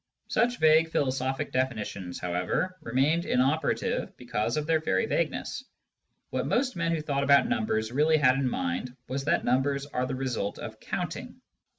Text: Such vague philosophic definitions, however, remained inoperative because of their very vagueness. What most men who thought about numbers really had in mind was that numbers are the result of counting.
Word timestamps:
Such 0.29 0.57
vague 0.57 0.89
philosophic 0.89 1.51
definitions, 1.51 2.17
however, 2.17 2.75
remained 2.81 3.23
inoperative 3.25 4.17
because 4.17 4.57
of 4.57 4.65
their 4.65 4.79
very 4.79 5.05
vagueness. 5.05 5.63
What 6.31 6.47
most 6.47 6.75
men 6.75 6.91
who 6.95 7.01
thought 7.03 7.23
about 7.23 7.47
numbers 7.47 7.91
really 7.91 8.17
had 8.17 8.33
in 8.33 8.49
mind 8.49 8.97
was 9.07 9.25
that 9.25 9.45
numbers 9.45 9.85
are 9.85 10.07
the 10.07 10.15
result 10.15 10.57
of 10.57 10.79
counting. 10.79 11.39